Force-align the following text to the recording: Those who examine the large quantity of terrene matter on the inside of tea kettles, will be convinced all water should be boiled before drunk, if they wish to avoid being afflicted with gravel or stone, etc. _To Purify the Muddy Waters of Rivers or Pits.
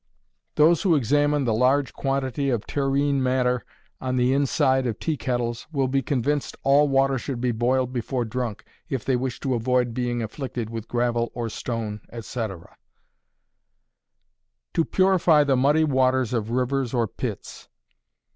Those 0.55 0.81
who 0.81 0.95
examine 0.95 1.43
the 1.43 1.53
large 1.53 1.93
quantity 1.93 2.49
of 2.49 2.65
terrene 2.65 3.21
matter 3.21 3.63
on 3.99 4.15
the 4.15 4.33
inside 4.33 4.87
of 4.87 4.97
tea 4.97 5.15
kettles, 5.15 5.67
will 5.71 5.87
be 5.87 6.01
convinced 6.01 6.57
all 6.63 6.89
water 6.89 7.19
should 7.19 7.39
be 7.39 7.51
boiled 7.51 7.93
before 7.93 8.25
drunk, 8.25 8.63
if 8.89 9.05
they 9.05 9.15
wish 9.15 9.39
to 9.41 9.53
avoid 9.53 9.93
being 9.93 10.23
afflicted 10.23 10.71
with 10.71 10.87
gravel 10.87 11.31
or 11.35 11.49
stone, 11.49 12.01
etc. 12.11 12.75
_To 14.73 14.89
Purify 14.89 15.43
the 15.43 15.55
Muddy 15.55 15.83
Waters 15.83 16.33
of 16.33 16.49
Rivers 16.49 16.95
or 16.95 17.05
Pits. 17.07 17.69